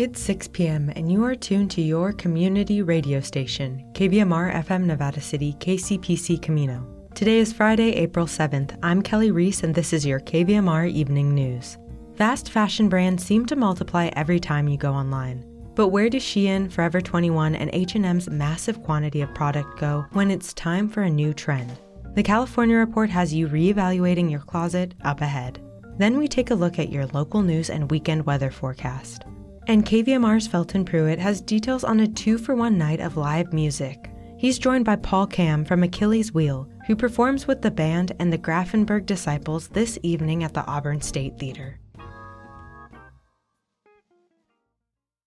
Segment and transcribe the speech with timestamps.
[0.00, 5.20] It's 6 p.m., and you are tuned to your community radio station, KVMR FM Nevada
[5.20, 6.88] City, KCPC Camino.
[7.14, 8.78] Today is Friday, April 7th.
[8.82, 11.76] I'm Kelly Reese, and this is your KVMR Evening News.
[12.14, 15.44] Fast fashion brands seem to multiply every time you go online.
[15.74, 20.54] But where does Shein, Forever 21, and H&M's massive quantity of product go when it's
[20.54, 21.78] time for a new trend?
[22.14, 25.60] The California Report has you reevaluating your closet up ahead.
[25.98, 29.26] Then we take a look at your local news and weekend weather forecast.
[29.70, 34.10] And KVMR's Felton Pruitt has details on a two for one night of live music.
[34.36, 38.36] He's joined by Paul Kamm from Achilles Wheel, who performs with the band and the
[38.36, 41.78] Grafenburg Disciples this evening at the Auburn State Theater.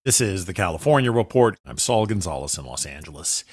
[0.05, 1.57] This is the California Report.
[1.65, 3.45] I'm Saul Gonzalez in Los Angeles.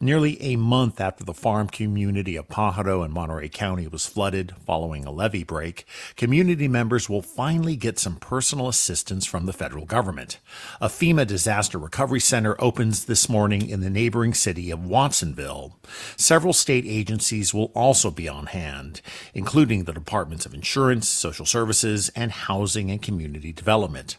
[0.00, 5.04] Nearly a month after the farm community of Pajaro in Monterey County was flooded following
[5.04, 5.84] a levee break,
[6.16, 10.38] community members will finally get some personal assistance from the federal government.
[10.80, 15.76] A FEMA disaster recovery center opens this morning in the neighboring city of Watsonville.
[16.16, 19.00] Several state agencies will also be on hand,
[19.34, 24.16] including the Departments of Insurance, Social Services, and Housing and Community Development.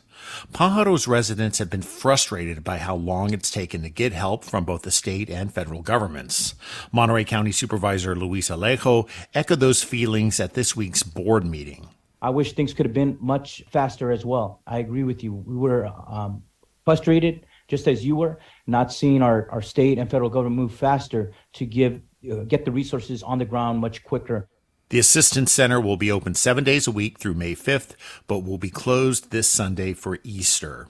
[0.54, 4.84] Pajaro's residents have been frustrated by how long it's taken to get help from both
[4.84, 6.56] the state and federal governments.
[6.92, 11.90] Monterey County Supervisor Luis Alejo echoed those feelings at this week's board meeting.
[12.22, 14.62] I wish things could have been much faster as well.
[14.66, 15.34] I agree with you.
[15.34, 16.44] We were um,
[16.84, 21.34] frustrated, just as you were, not seeing our, our state and federal government move faster
[21.54, 24.50] to give uh, get the resources on the ground much quicker.
[24.90, 28.58] The Assistance Center will be open seven days a week through May 5th, but will
[28.58, 30.88] be closed this Sunday for Easter.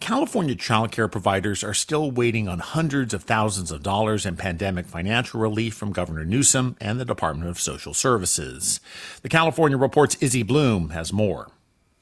[0.00, 4.86] California child care providers are still waiting on hundreds of thousands of dollars in pandemic
[4.86, 8.80] financial relief from Governor Newsom and the Department of Social Services.
[9.20, 11.50] The California Report's Izzy Bloom has more.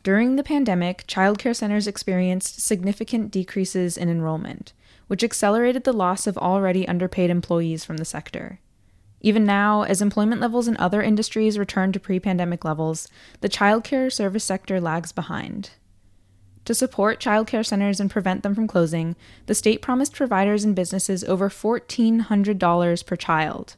[0.04, 4.74] During the pandemic, child care centers experienced significant decreases in enrollment,
[5.08, 8.60] which accelerated the loss of already underpaid employees from the sector.
[9.26, 13.08] Even now, as employment levels in other industries return to pre pandemic levels,
[13.40, 15.70] the childcare service sector lags behind.
[16.64, 19.16] To support childcare centers and prevent them from closing,
[19.46, 23.74] the state promised providers and businesses over $1,400 per child.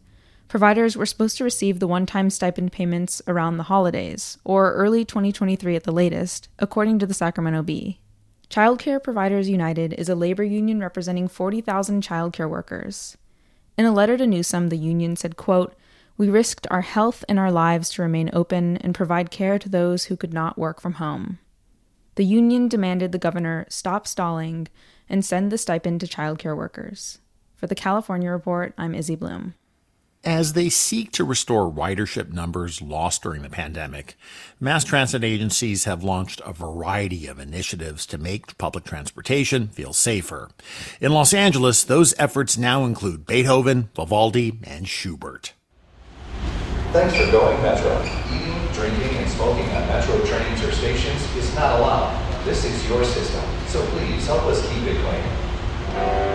[0.48, 5.02] Providers were supposed to receive the one time stipend payments around the holidays, or early
[5.02, 8.00] 2023 at the latest, according to the Sacramento Bee.
[8.50, 13.16] Childcare Providers United is a labor union representing 40,000 childcare workers.
[13.78, 15.72] In a letter to Newsom, the union said, quote,
[16.16, 20.06] We risked our health and our lives to remain open and provide care to those
[20.06, 21.38] who could not work from home.
[22.16, 24.66] The union demanded the governor stop stalling
[25.08, 27.20] and send the stipend to childcare workers.
[27.54, 29.54] For the California Report, I'm Izzy Bloom.
[30.24, 34.16] As they seek to restore ridership numbers lost during the pandemic,
[34.58, 40.50] mass transit agencies have launched a variety of initiatives to make public transportation feel safer.
[41.00, 45.52] In Los Angeles, those efforts now include Beethoven, Vivaldi, and Schubert.
[46.92, 48.02] Thanks for going, Metro.
[48.34, 52.44] Eating, drinking, and smoking at Metro trains or stations is not allowed.
[52.44, 56.27] This is your system, so please help us keep it clean.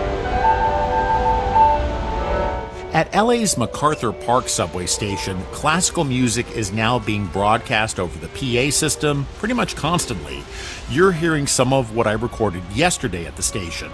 [2.94, 8.70] At LA's MacArthur Park subway station, classical music is now being broadcast over the PA
[8.70, 10.44] system pretty much constantly.
[10.88, 13.90] You're hearing some of what I recorded yesterday at the station.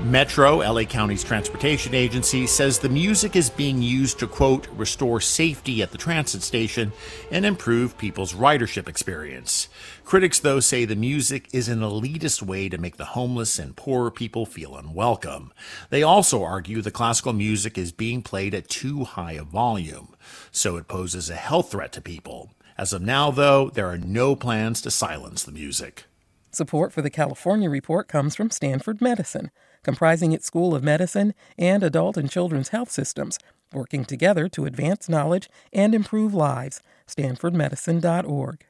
[0.00, 5.82] Metro, LA County's transportation agency, says the music is being used to, quote, restore safety
[5.82, 6.92] at the transit station
[7.32, 9.68] and improve people's ridership experience.
[10.04, 14.12] Critics, though, say the music is an elitist way to make the homeless and poorer
[14.12, 15.52] people feel unwelcome.
[15.90, 20.14] They also argue the classical music is being played at too high a volume,
[20.52, 22.52] so it poses a health threat to people.
[22.78, 26.04] As of now, though, there are no plans to silence the music.
[26.52, 29.50] Support for the California Report comes from Stanford Medicine
[29.82, 33.38] comprising its School of Medicine and Adult and Children's Health Systems,
[33.72, 36.80] working together to advance knowledge and improve lives.
[37.06, 38.64] StanfordMedicine.org.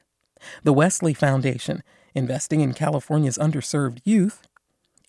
[0.63, 1.83] The Wesley Foundation,
[2.15, 4.47] investing in California's underserved youth.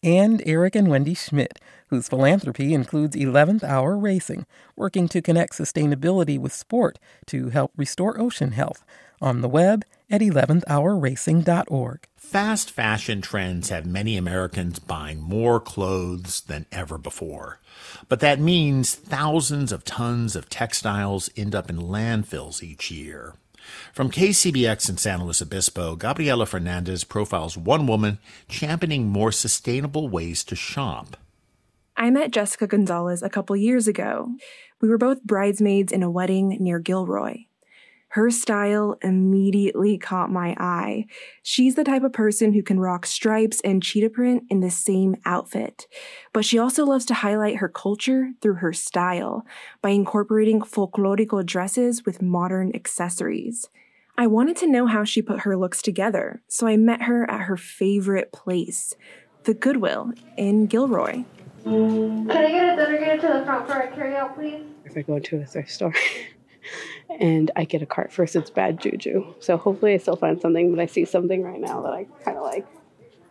[0.03, 1.59] And Eric and Wendy Schmidt,
[1.89, 8.19] whose philanthropy includes 11th Hour Racing, working to connect sustainability with sport to help restore
[8.19, 8.83] ocean health
[9.21, 12.07] on the web at 11thhourracing.org.
[12.17, 17.59] Fast fashion trends have many Americans buying more clothes than ever before.
[18.09, 23.35] But that means thousands of tons of textiles end up in landfills each year.
[23.93, 28.19] From KCBX in San Luis Obispo, Gabriela Fernandez profiles one woman
[28.49, 31.17] championing more sustainable ways to shop.
[31.97, 34.31] I met Jessica Gonzalez a couple years ago.
[34.81, 37.45] We were both bridesmaids in a wedding near Gilroy.
[38.15, 41.07] Her style immediately caught my eye.
[41.45, 45.15] She's the type of person who can rock stripes and cheetah print in the same
[45.25, 45.87] outfit.
[46.33, 49.47] But she also loves to highlight her culture through her style
[49.81, 53.69] by incorporating folklorico dresses with modern accessories.
[54.19, 57.43] I wanted to know how she put her looks together, so I met her at
[57.43, 58.97] her favorite place,
[59.45, 61.23] the Goodwill in Gilroy.
[61.63, 64.65] Can I get a dinner get to the front for a carry out, please?
[64.85, 65.95] If I go to a thrift store
[67.19, 69.35] and I get a cart first, it's bad juju.
[69.41, 72.37] So hopefully I still find something, but I see something right now that I kind
[72.37, 72.67] of like.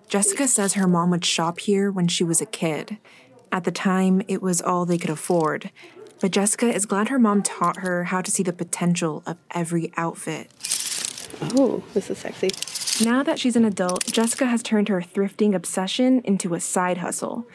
[0.08, 2.98] Jessica says her mom would shop here when she was a kid.
[3.52, 5.72] At the time, it was all they could afford.
[6.20, 9.94] But Jessica is glad her mom taught her how to see the potential of every
[9.96, 10.52] outfit.
[11.56, 12.50] Oh, this is sexy.
[13.04, 17.48] Now that she's an adult, Jessica has turned her thrifting obsession into a side hustle.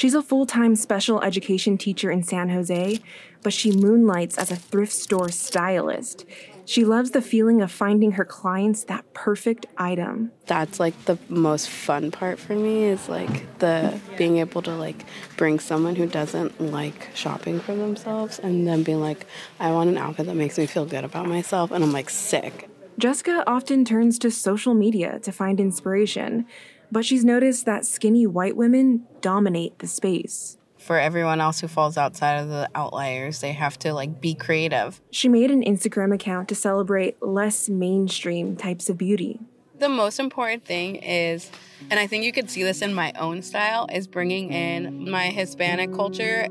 [0.00, 3.00] She's a full time special education teacher in San Jose,
[3.42, 6.24] but she moonlights as a thrift store stylist.
[6.64, 10.32] She loves the feeling of finding her clients that perfect item.
[10.46, 15.04] That's like the most fun part for me is like the being able to like
[15.36, 19.26] bring someone who doesn't like shopping for themselves and then being like,
[19.58, 21.72] I want an outfit that makes me feel good about myself.
[21.72, 22.70] And I'm like, sick.
[23.00, 26.46] Jessica often turns to social media to find inspiration,
[26.90, 30.56] but she's noticed that skinny white women dominate the space.
[30.78, 35.00] For everyone else who falls outside of the outliers, they have to like be creative.
[35.10, 39.40] She made an Instagram account to celebrate less mainstream types of beauty.
[39.78, 41.50] The most important thing is,
[41.90, 45.28] and I think you could see this in my own style, is bringing in my
[45.28, 46.48] Hispanic culture.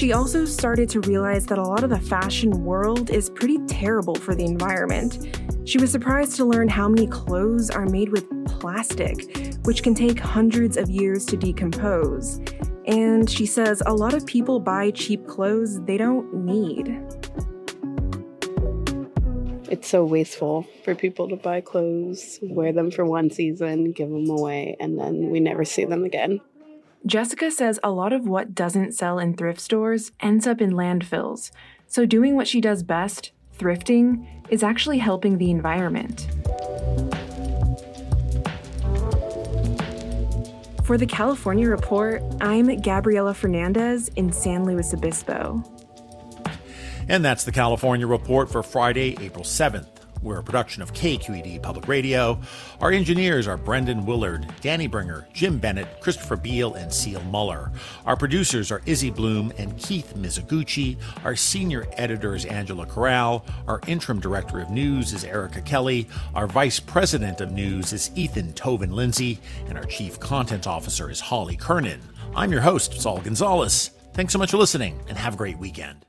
[0.00, 4.14] She also started to realize that a lot of the fashion world is pretty terrible
[4.14, 5.38] for the environment.
[5.66, 10.18] She was surprised to learn how many clothes are made with plastic, which can take
[10.18, 12.40] hundreds of years to decompose.
[12.86, 16.88] And she says a lot of people buy cheap clothes they don't need.
[19.70, 24.30] It's so wasteful for people to buy clothes, wear them for one season, give them
[24.30, 26.40] away, and then we never see them again.
[27.06, 31.50] Jessica says a lot of what doesn't sell in thrift stores ends up in landfills.
[31.86, 36.28] So, doing what she does best, thrifting, is actually helping the environment.
[40.84, 45.64] For the California Report, I'm Gabriela Fernandez in San Luis Obispo.
[47.08, 49.99] And that's the California Report for Friday, April 7th.
[50.22, 52.38] We're a production of KQED Public Radio.
[52.80, 57.72] Our engineers are Brendan Willard, Danny Bringer, Jim Bennett, Christopher Beal, and Seal Muller.
[58.04, 60.98] Our producers are Izzy Bloom and Keith Mizuguchi.
[61.24, 63.46] Our senior editor is Angela Corral.
[63.66, 66.06] Our interim director of news is Erica Kelly.
[66.34, 69.38] Our vice president of news is Ethan Toven Lindsey.
[69.68, 72.02] And our chief content officer is Holly Kernan.
[72.36, 73.90] I'm your host, Saul Gonzalez.
[74.12, 76.04] Thanks so much for listening and have a great weekend.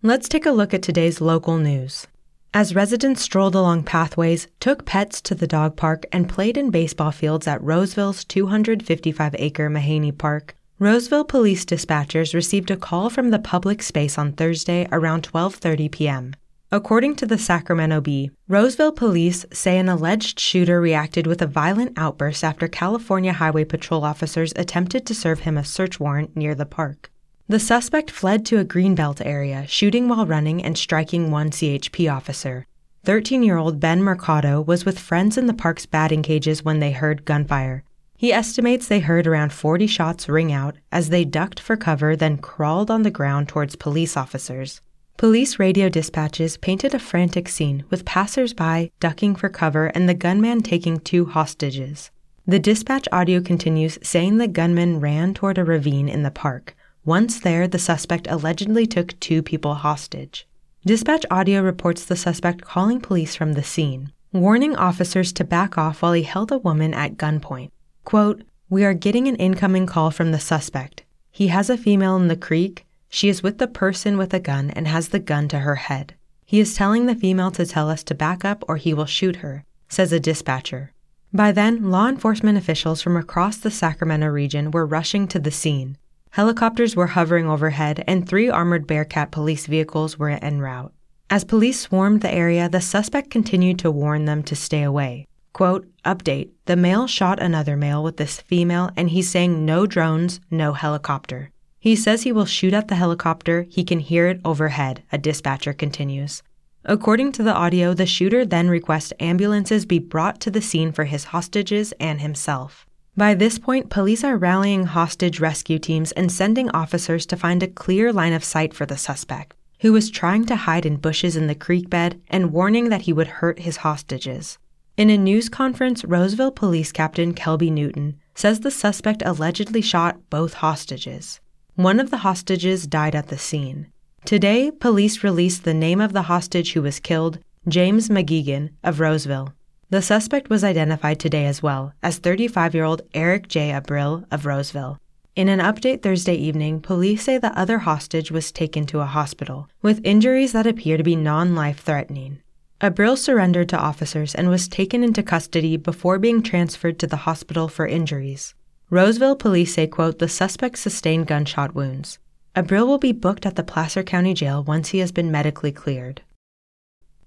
[0.00, 2.06] Let's take a look at today's local news.
[2.54, 7.10] As residents strolled along pathways, took pets to the dog park, and played in baseball
[7.10, 13.38] fields at Roseville's 255 acre Mahany Park, Roseville police dispatchers received a call from the
[13.38, 16.34] public space on Thursday around 12:30 p.m.
[16.70, 21.96] According to the Sacramento Bee, Roseville police say an alleged shooter reacted with a violent
[21.96, 26.66] outburst after California Highway Patrol officers attempted to serve him a search warrant near the
[26.66, 27.11] park.
[27.48, 32.66] The suspect fled to a greenbelt area, shooting while running and striking one CHP officer.
[33.04, 36.92] 13 year old Ben Mercado was with friends in the park's batting cages when they
[36.92, 37.82] heard gunfire.
[38.16, 42.38] He estimates they heard around 40 shots ring out as they ducked for cover, then
[42.38, 44.80] crawled on the ground towards police officers.
[45.16, 50.62] Police radio dispatches painted a frantic scene with passersby ducking for cover and the gunman
[50.62, 52.12] taking two hostages.
[52.46, 56.76] The dispatch audio continues saying the gunman ran toward a ravine in the park.
[57.04, 60.46] Once there, the suspect allegedly took two people hostage.
[60.86, 66.00] Dispatch audio reports the suspect calling police from the scene, warning officers to back off
[66.00, 67.70] while he held a woman at gunpoint.
[68.04, 71.02] Quote, We are getting an incoming call from the suspect.
[71.32, 72.86] He has a female in the creek.
[73.08, 76.14] She is with the person with a gun and has the gun to her head.
[76.44, 79.36] He is telling the female to tell us to back up or he will shoot
[79.36, 80.92] her, says a dispatcher.
[81.32, 85.96] By then, law enforcement officials from across the Sacramento region were rushing to the scene.
[86.32, 90.90] Helicopters were hovering overhead, and three armored Bearcat police vehicles were en route.
[91.28, 95.26] As police swarmed the area, the suspect continued to warn them to stay away.
[95.52, 100.40] Quote, Update The male shot another male with this female, and he's saying no drones,
[100.50, 101.50] no helicopter.
[101.78, 103.66] He says he will shoot at the helicopter.
[103.68, 106.42] He can hear it overhead, a dispatcher continues.
[106.86, 111.04] According to the audio, the shooter then requests ambulances be brought to the scene for
[111.04, 112.86] his hostages and himself.
[113.14, 117.68] By this point, police are rallying hostage rescue teams and sending officers to find a
[117.68, 121.46] clear line of sight for the suspect, who was trying to hide in bushes in
[121.46, 124.56] the creek bed and warning that he would hurt his hostages.
[124.96, 130.54] In a news conference, Roseville Police Captain Kelby Newton says the suspect allegedly shot both
[130.54, 131.38] hostages.
[131.74, 133.88] One of the hostages died at the scene.
[134.24, 139.52] Today, police released the name of the hostage who was killed, James McGeegan of Roseville.
[139.92, 143.72] The suspect was identified today as well as 35 year old Eric J.
[143.72, 144.98] Abril of Roseville.
[145.36, 149.68] In an update Thursday evening, police say the other hostage was taken to a hospital
[149.82, 152.38] with injuries that appear to be non life threatening.
[152.80, 157.68] Abril surrendered to officers and was taken into custody before being transferred to the hospital
[157.68, 158.54] for injuries.
[158.88, 162.18] Roseville police say, quote, the suspect sustained gunshot wounds.
[162.56, 166.22] Abril will be booked at the Placer County Jail once he has been medically cleared.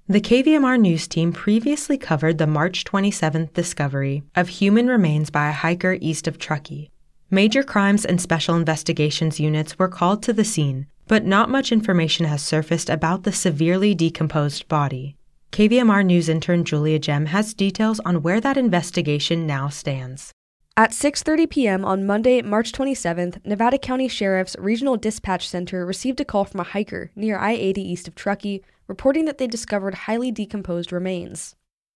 [0.07, 5.51] The KVMR news team previously covered the March 27th discovery of human remains by a
[5.51, 6.91] hiker east of Truckee.
[7.31, 12.27] Major crimes and special investigations units were called to the scene, but not much information
[12.27, 15.15] has surfaced about the severely decomposed body.
[15.51, 20.31] KVMR News intern Julia Gem has details on where that investigation now stands.
[20.77, 21.83] At 6:30 p.m.
[21.83, 26.63] on Monday, March 27th, Nevada County Sheriff's Regional Dispatch Center received a call from a
[26.63, 31.55] hiker near I-80 east of Truckee, reporting that they discovered highly decomposed remains.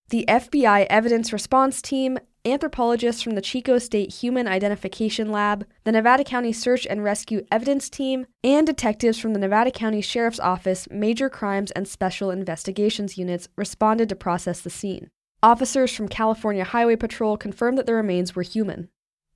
[0.09, 6.23] The FBI Evidence Response Team, anthropologists from the Chico State Human Identification Lab, the Nevada
[6.23, 11.29] County Search and Rescue Evidence Team, and detectives from the Nevada County Sheriff's Office Major
[11.29, 15.09] Crimes and Special Investigations Units responded to process the scene.
[15.43, 18.89] Officers from California Highway Patrol confirmed that the remains were human.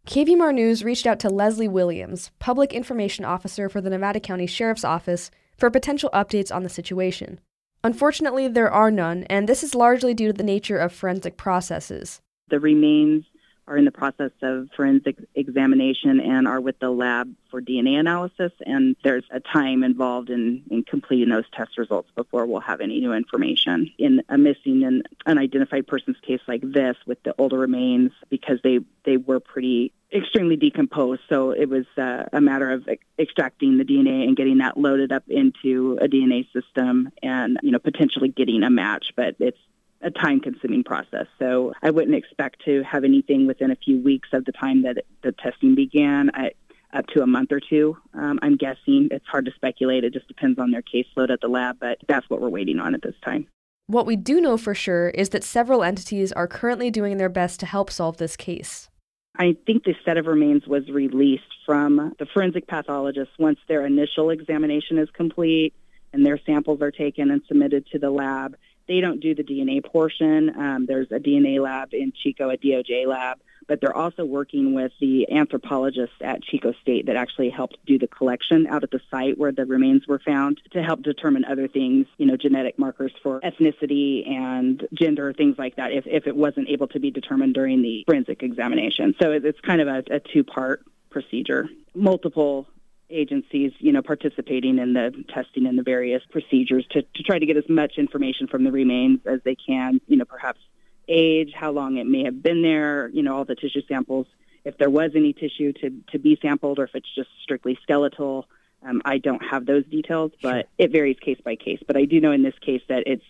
[0.08, 4.84] KVMR News reached out to Leslie Williams, Public Information Officer for the Nevada County Sheriff's
[4.84, 7.40] Office, for potential updates on the situation.
[7.84, 12.22] Unfortunately, there are none, and this is largely due to the nature of forensic processes.
[12.50, 13.26] The remains
[13.68, 18.52] are in the process of forensic examination and are with the lab for DNA analysis.
[18.66, 23.00] And there's a time involved in, in completing those test results before we'll have any
[23.00, 23.90] new information.
[23.98, 28.80] In a missing and unidentified person's case like this with the older remains, because they,
[29.06, 31.22] they were pretty extremely decomposed.
[31.30, 35.24] So it was uh, a matter of extracting the DNA and getting that loaded up
[35.28, 39.14] into a DNA system and, you know, potentially getting a match.
[39.16, 39.58] But it's
[40.04, 41.26] a time consuming process.
[41.40, 45.06] So I wouldn't expect to have anything within a few weeks of the time that
[45.24, 46.30] the testing began.
[46.34, 46.52] I,
[46.94, 49.08] up to a month or two, um, I'm guessing.
[49.10, 50.04] It's hard to speculate.
[50.04, 52.94] It just depends on their caseload at the lab, but that's what we're waiting on
[52.94, 53.48] at this time.
[53.88, 57.60] What we do know for sure is that several entities are currently doing their best
[57.62, 58.90] to help solve this case.
[59.36, 64.30] I think the set of remains was released from the forensic pathologist once their initial
[64.30, 65.74] examination is complete
[66.14, 68.56] and their samples are taken and submitted to the lab
[68.88, 70.50] they don't do the DNA portion.
[70.58, 74.92] Um, there's a DNA lab in Chico, a DOJ lab, but they're also working with
[75.00, 79.38] the anthropologists at Chico State that actually helped do the collection out at the site
[79.38, 83.40] where the remains were found to help determine other things, you know, genetic markers for
[83.42, 87.82] ethnicity and gender, things like that, if, if it wasn't able to be determined during
[87.82, 89.16] the forensic examination.
[89.22, 91.70] So it's kind of a, a two-part procedure.
[91.96, 92.68] Multiple
[93.14, 97.46] agencies, you know, participating in the testing and the various procedures to, to try to
[97.46, 100.60] get as much information from the remains as they can, you know, perhaps
[101.08, 104.28] age, how long it may have been there, you know, all the tissue samples,
[104.66, 108.48] if there was any tissue to, to be sampled or if it's just strictly skeletal.
[108.86, 111.80] Um, I don't have those details, but it varies case by case.
[111.86, 113.24] But I do know in this case that it's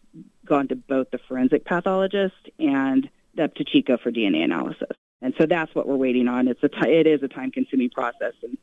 [0.46, 3.08] gone to both the forensic pathologist and
[3.40, 4.98] up to Chico for DNA analysis.
[5.22, 6.48] And so that's what we're waiting on.
[6.48, 8.58] It's a t- it is a time consuming process, and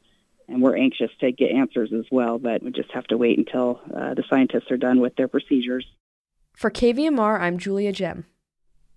[0.50, 3.80] and we're anxious to get answers as well, but we just have to wait until
[3.96, 5.86] uh, the scientists are done with their procedures.
[6.54, 8.26] For KVMR, I'm Julia Gem.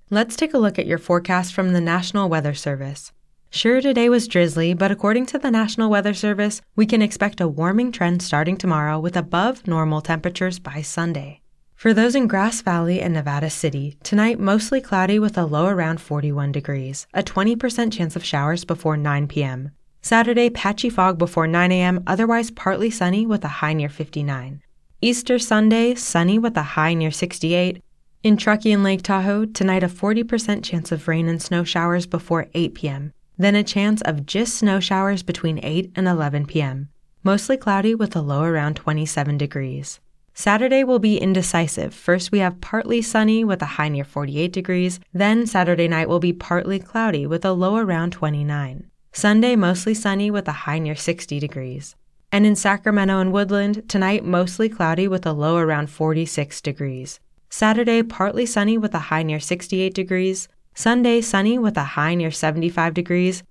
[0.10, 3.12] Let's take a look at your forecast from the National Weather Service.
[3.50, 7.48] Sure, today was drizzly, but according to the National Weather Service, we can expect a
[7.48, 11.40] warming trend starting tomorrow with above normal temperatures by Sunday.
[11.76, 16.02] For those in Grass Valley and Nevada City, tonight mostly cloudy with a low around
[16.02, 19.72] 41 degrees, a 20% chance of showers before 9 p.m.
[20.06, 24.62] Saturday, patchy fog before 9 a.m., otherwise partly sunny with a high near 59.
[25.00, 27.82] Easter Sunday, sunny with a high near 68.
[28.22, 32.48] In Truckee and Lake Tahoe, tonight a 40% chance of rain and snow showers before
[32.54, 36.90] 8 p.m., then a chance of just snow showers between 8 and 11 p.m.
[37.24, 40.02] Mostly cloudy with a low around 27 degrees.
[40.34, 41.94] Saturday will be indecisive.
[41.94, 45.00] First, we have partly sunny with a high near 48 degrees.
[45.14, 48.90] Then, Saturday night will be partly cloudy with a low around 29.
[49.16, 51.96] Sunday, mostly sunny with a high near 60 degrees.
[52.32, 57.20] And in Sacramento and Woodland, tonight, mostly cloudy with a low around 46 degrees.
[57.48, 60.48] Saturday, partly sunny with a high near 68 degrees.
[60.74, 63.44] Sunday, sunny with a high near 75 degrees.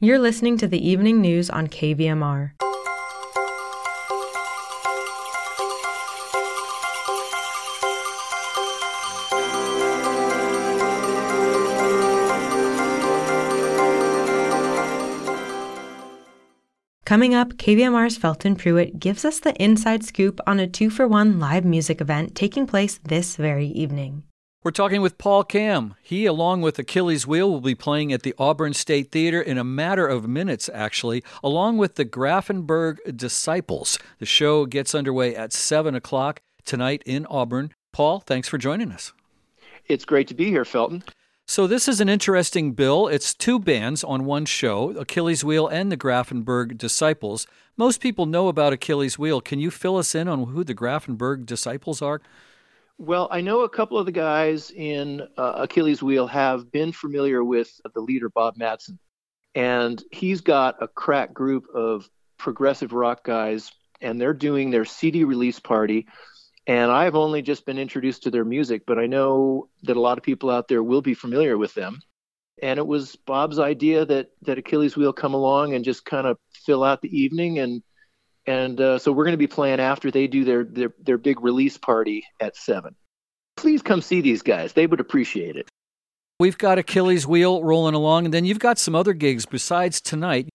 [0.00, 2.50] You're listening to the evening news on KVMR.
[17.04, 21.38] Coming up, KVMR's Felton Pruitt gives us the inside scoop on a two for one
[21.38, 24.22] live music event taking place this very evening.
[24.62, 25.96] We're talking with Paul Kamm.
[26.02, 29.64] He, along with Achilles Wheel, will be playing at the Auburn State Theater in a
[29.64, 33.98] matter of minutes, actually, along with the Grafenburg Disciples.
[34.18, 37.74] The show gets underway at 7 o'clock tonight in Auburn.
[37.92, 39.12] Paul, thanks for joining us.
[39.86, 41.04] It's great to be here, Felton.
[41.46, 43.06] So this is an interesting bill.
[43.06, 47.46] It's two bands on one show, Achilles Wheel and the Grafenburg Disciples.
[47.76, 49.42] Most people know about Achilles Wheel.
[49.42, 52.22] Can you fill us in on who the Grafenburg Disciples are?
[52.96, 57.44] Well, I know a couple of the guys in uh, Achilles Wheel have been familiar
[57.44, 58.98] with the leader Bob Matson,
[59.54, 62.08] and he's got a crack group of
[62.38, 63.70] progressive rock guys,
[64.00, 66.06] and they're doing their CD release party
[66.66, 70.18] and I've only just been introduced to their music, but I know that a lot
[70.18, 72.00] of people out there will be familiar with them.
[72.62, 76.38] And it was Bob's idea that that Achilles Wheel come along and just kind of
[76.64, 77.82] fill out the evening, and
[78.46, 81.40] and uh, so we're going to be playing after they do their, their their big
[81.40, 82.94] release party at seven.
[83.56, 85.68] Please come see these guys; they would appreciate it.
[86.38, 90.48] We've got Achilles Wheel rolling along, and then you've got some other gigs besides tonight.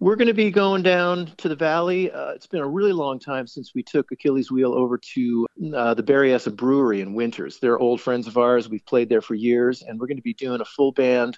[0.00, 2.12] We're going to be going down to the valley.
[2.12, 5.94] Uh, it's been a really long time since we took Achilles Wheel over to uh,
[5.94, 7.58] the Berryessa Brewery in Winters.
[7.58, 8.68] They're old friends of ours.
[8.68, 11.36] We've played there for years, and we're going to be doing a full band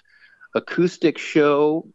[0.53, 1.87] acoustic show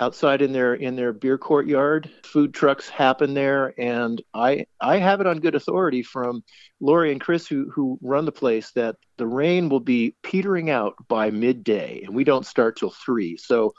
[0.00, 2.10] outside in their in their beer courtyard.
[2.24, 6.42] Food trucks happen there, and I I have it on good authority from
[6.80, 10.96] Lori and Chris who who run the place that the rain will be petering out
[11.06, 13.36] by midday, and we don't start till three.
[13.36, 13.72] So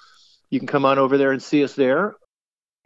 [0.50, 2.15] you can come on over there and see us there.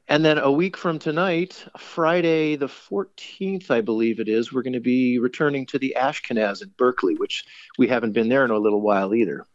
[0.07, 4.73] And then a week from tonight, Friday the 14th, I believe it is, we're going
[4.73, 7.45] to be returning to the Ashkenaz in Berkeley, which
[7.77, 9.45] we haven't been there in a little while either.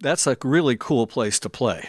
[0.00, 1.88] That's a really cool place to play.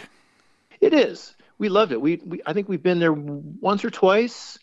[0.80, 1.34] It is.
[1.58, 2.00] We love it.
[2.00, 4.58] We, we I think we've been there once or twice.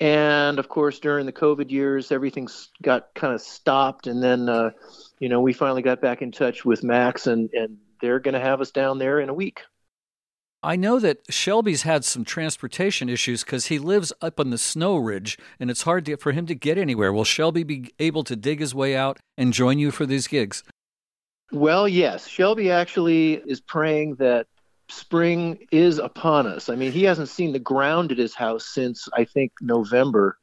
[0.00, 4.06] And of course, during the COVID years, everything's got kind of stopped.
[4.06, 4.70] And then, uh,
[5.18, 8.40] you know, we finally got back in touch with Max, and, and they're going to
[8.40, 9.62] have us down there in a week.
[10.62, 14.96] I know that Shelby's had some transportation issues because he lives up on the snow
[14.96, 17.12] ridge and it's hard to, for him to get anywhere.
[17.12, 20.64] Will Shelby be able to dig his way out and join you for these gigs?
[21.52, 22.26] Well, yes.
[22.26, 24.46] Shelby actually is praying that
[24.88, 26.68] spring is upon us.
[26.68, 30.38] I mean, he hasn't seen the ground at his house since I think November.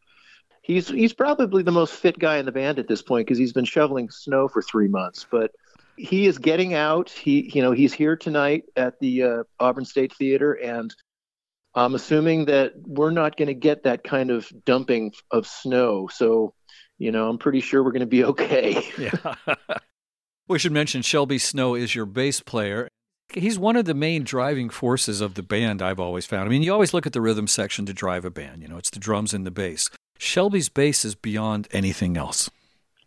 [0.62, 3.54] He's he's probably the most fit guy in the band at this point because he's
[3.54, 5.26] been shoveling snow for three months.
[5.30, 5.52] But
[5.98, 7.10] he is getting out.
[7.10, 10.94] He, you know, he's here tonight at the uh, Auburn State Theater, and
[11.74, 16.08] I'm assuming that we're not going to get that kind of dumping of snow.
[16.12, 16.54] So,
[16.98, 18.84] you know, I'm pretty sure we're going to be okay.
[18.98, 19.36] yeah.
[20.48, 22.88] we should mention Shelby Snow is your bass player.
[23.34, 26.48] He's one of the main driving forces of the band, I've always found.
[26.48, 28.78] I mean, you always look at the rhythm section to drive a band, you know,
[28.78, 29.90] it's the drums and the bass.
[30.18, 32.50] Shelby's bass is beyond anything else.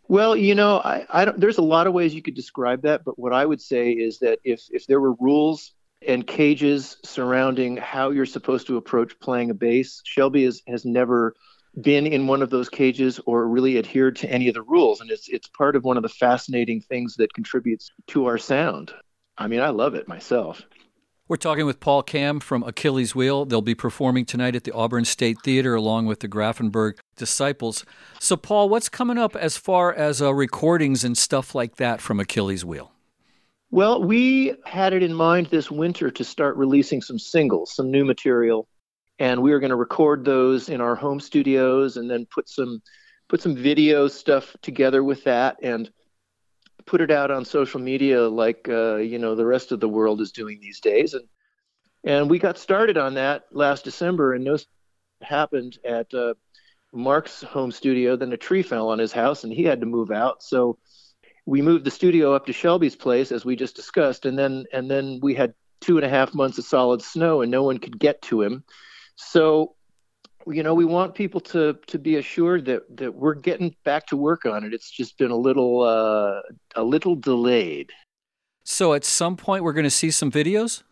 [0.09, 3.05] Well, you know, I, I don't, there's a lot of ways you could describe that,
[3.05, 5.71] but what I would say is that if if there were rules
[6.05, 11.35] and cages surrounding how you're supposed to approach playing a bass, Shelby has, has never
[11.79, 15.11] been in one of those cages or really adhered to any of the rules, and
[15.11, 18.91] it's it's part of one of the fascinating things that contributes to our sound.
[19.37, 20.63] I mean, I love it myself.
[21.29, 23.45] We're talking with Paul Kamm from Achilles Wheel.
[23.45, 27.85] They'll be performing tonight at the Auburn State Theater along with the Grafenburg Disciples.
[28.19, 32.19] So, Paul, what's coming up as far as uh, recordings and stuff like that from
[32.19, 32.91] Achilles Wheel?
[33.69, 38.05] Well, we had it in mind this winter to start releasing some singles, some new
[38.05, 38.67] material,
[39.19, 42.81] and we were going to record those in our home studios and then put some
[43.27, 45.91] put some video stuff together with that and
[46.89, 50.19] put it out on social media like uh, you know the rest of the world
[50.21, 51.25] is doing these days, and
[52.03, 54.57] and we got started on that last December, and no
[55.21, 56.33] happened at uh,
[56.91, 58.15] Mark's home studio.
[58.15, 60.41] Then a tree fell on his house, and he had to move out.
[60.41, 60.79] So
[61.45, 64.89] we moved the studio up to Shelby's place, as we just discussed, and then and
[64.89, 67.99] then we had two and a half months of solid snow, and no one could
[67.99, 68.63] get to him.
[69.15, 69.75] So
[70.51, 74.17] you know, we want people to to be assured that that we're getting back to
[74.17, 74.73] work on it.
[74.73, 76.41] It's just been a little uh,
[76.75, 77.91] a little delayed.
[78.63, 80.83] So at some point, we're going to see some videos.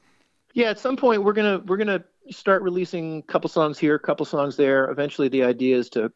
[0.54, 4.00] Yeah, at some point we're gonna we're gonna start releasing a couple songs here, a
[4.00, 4.90] couple songs there.
[4.90, 6.12] Eventually, the idea is to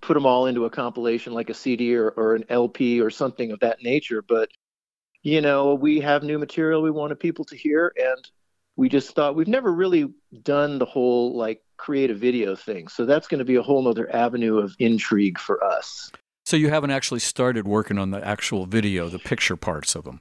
[0.00, 3.52] put them all into a compilation, like a CD or, or an LP or something
[3.52, 4.22] of that nature.
[4.22, 4.48] But
[5.22, 8.30] you know, we have new material we wanted people to hear, and
[8.76, 10.12] we just thought we've never really
[10.42, 12.88] done the whole like create a video thing.
[12.88, 16.10] So that's going to be a whole other avenue of intrigue for us.
[16.44, 20.20] So you haven't actually started working on the actual video, the picture parts of them?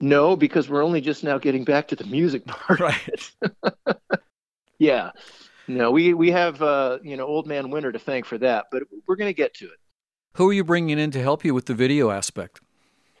[0.00, 2.80] No, because we're only just now getting back to the music part.
[2.80, 3.30] Right.
[4.78, 5.12] yeah.
[5.68, 8.84] No, we we have uh, you know Old Man Winter to thank for that, but
[9.06, 9.78] we're going to get to it.
[10.34, 12.60] Who are you bringing in to help you with the video aspect?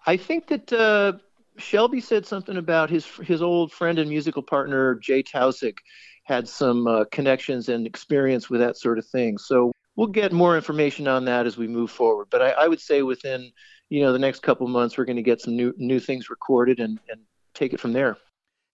[0.06, 1.14] I think that uh,
[1.58, 5.78] Shelby said something about his his old friend and musical partner Jay Taussig
[6.24, 9.38] had some uh, connections and experience with that sort of thing.
[9.38, 12.26] So we'll get more information on that as we move forward.
[12.30, 13.52] But I, I would say within
[13.88, 16.80] you know the next couple months we're going to get some new new things recorded
[16.80, 17.20] and and
[17.54, 18.16] take it from there.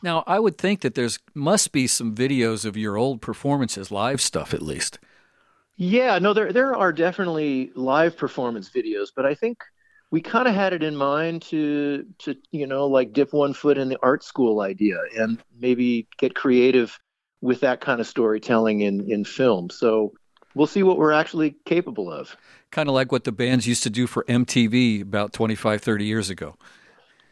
[0.03, 4.21] Now I would think that there's must be some videos of your old performances, live
[4.21, 4.99] stuff at least.
[5.77, 9.59] Yeah, no, there there are definitely live performance videos, but I think
[10.13, 13.79] we kind of had it in mind to to you know like dip one foot
[13.79, 17.01] in the art school idea and maybe get creative
[17.41, 19.71] with that kind of storytelling in in film.
[19.71, 20.13] So
[20.55, 22.37] we'll see what we're actually capable of.
[22.71, 26.31] Kind of like what the bands used to do for MTV about 25, 30 years
[26.31, 26.55] ago.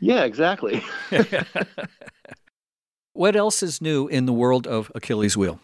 [0.00, 0.82] Yeah, exactly.
[3.12, 5.60] what else is new in the world of Achilles Wheel?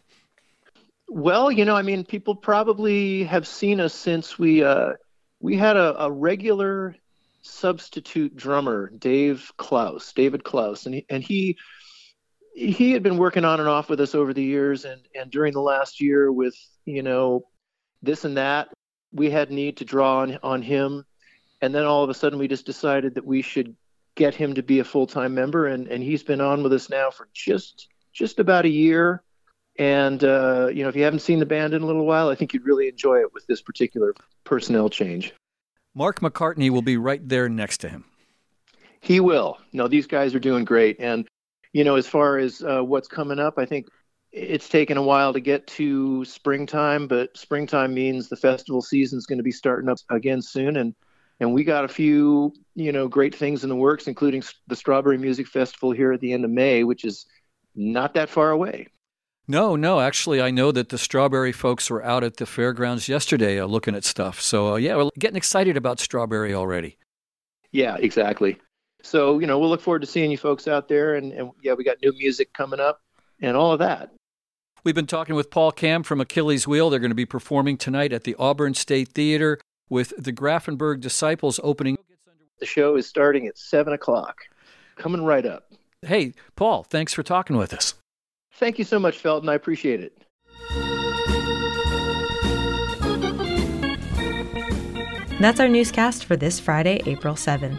[1.09, 4.95] Well, you know, I mean, people probably have seen us since we uh,
[5.41, 6.95] we had a, a regular
[7.47, 11.57] substitute drummer, Dave Klaus, David Klaus, and he, and he
[12.55, 15.53] he had been working on and off with us over the years, and and during
[15.53, 17.47] the last year with you know
[18.03, 18.69] this and that,
[19.13, 21.05] we had need to draw on on him,
[21.61, 23.77] and then all of a sudden we just decided that we should
[24.15, 26.91] get him to be a full time member, and and he's been on with us
[26.91, 29.23] now for just just about a year.
[29.79, 32.35] And uh, you know, if you haven't seen the band in a little while, I
[32.35, 35.35] think you'd really enjoy it with this particular personnel change.
[35.97, 38.05] Mark McCartney will be right there next to him.
[39.01, 39.57] He will.
[39.73, 41.27] No, these guys are doing great, and
[41.73, 43.87] you know, as far as uh, what's coming up, I think
[44.31, 49.25] it's taken a while to get to springtime, but springtime means the festival season is
[49.25, 50.95] going to be starting up again soon, and
[51.41, 55.17] and we got a few you know great things in the works, including the Strawberry
[55.17, 57.25] Music Festival here at the end of May, which is
[57.75, 58.89] not that far away.
[59.49, 60.01] No, no.
[60.01, 63.95] Actually, I know that the strawberry folks were out at the fairgrounds yesterday uh, looking
[63.95, 64.41] at stuff.
[64.41, 66.97] So, uh, yeah, we're getting excited about strawberry already.
[67.71, 68.59] Yeah, exactly.
[69.03, 71.15] So, you know, we'll look forward to seeing you folks out there.
[71.15, 73.03] And, and yeah, we got new music coming up
[73.41, 74.13] and all of that.
[74.83, 76.91] We've been talking with Paul Kamm from Achilles Wheel.
[76.91, 81.61] They're going to be performing tonight at the Auburn State Theater with the Grafenburg Disciples
[81.63, 81.99] opening.
[82.59, 84.39] The show is starting at 7 o'clock.
[84.97, 85.73] Coming right up.
[86.03, 87.95] Hey, Paul, thanks for talking with us.
[88.59, 89.51] Thank you so much, Felton.
[89.51, 90.23] I appreciate it.
[95.39, 97.79] That's our newscast for this Friday, April 7.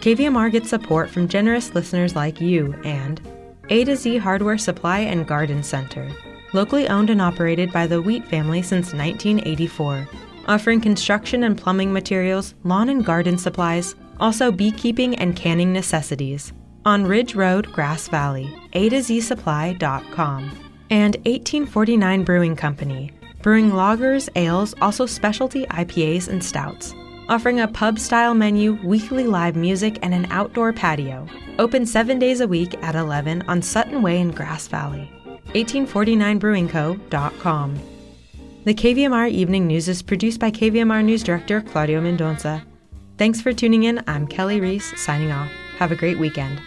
[0.00, 3.20] KVMR gets support from generous listeners like you and
[3.68, 6.10] A to Z Hardware Supply and Garden Center,
[6.54, 10.08] locally owned and operated by the Wheat family since 1984,
[10.48, 16.54] offering construction and plumbing materials, lawn and garden supplies, also beekeeping and canning necessities
[16.84, 20.50] on Ridge Road, Grass Valley, A to Z Supply.com,
[20.90, 23.10] and 1849 Brewing Company,
[23.42, 26.94] brewing lagers, ales, also specialty IPAs and stouts.
[27.28, 31.26] Offering a pub style menu, weekly live music, and an outdoor patio.
[31.58, 35.10] Open seven days a week at 11 on Sutton Way in Grass Valley.
[35.54, 37.80] 1849brewingco.com.
[38.64, 42.64] The KVMR Evening News is produced by KVMR News Director Claudio Mendonça.
[43.18, 44.02] Thanks for tuning in.
[44.06, 45.50] I'm Kelly Reese, signing off.
[45.78, 46.60] Have a great weekend.